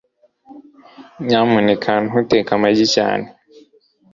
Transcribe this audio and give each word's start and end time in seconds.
Nyamuneka 1.25 1.91
ntuteke 2.05 2.51
amagi 2.57 2.85
cyane 2.95 3.25